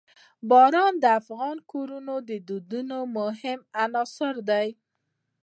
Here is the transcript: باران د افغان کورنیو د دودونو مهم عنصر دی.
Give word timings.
باران 0.49 0.93
د 1.03 1.05
افغان 1.19 1.57
کورنیو 1.71 2.17
د 2.29 2.31
دودونو 2.47 2.97
مهم 3.17 3.59
عنصر 3.83 4.35
دی. 4.49 4.67